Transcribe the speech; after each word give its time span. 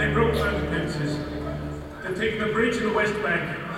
They 0.00 0.10
broke 0.14 0.32
the 0.32 0.66
fences. 0.70 1.18
They've 2.02 2.16
taken 2.16 2.38
the 2.38 2.54
bridge 2.54 2.78
in 2.78 2.84
the 2.84 2.94
West 2.94 3.12
Bank 3.22 3.69